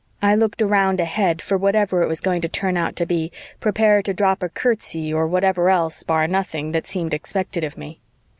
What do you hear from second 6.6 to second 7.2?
that seemed